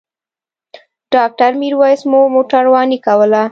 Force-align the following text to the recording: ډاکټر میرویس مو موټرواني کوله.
ډاکټر 1.13 1.51
میرویس 1.61 2.01
مو 2.09 2.19
موټرواني 2.35 2.97
کوله. 3.05 3.43